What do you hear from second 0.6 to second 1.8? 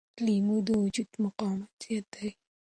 د وجود مقاومت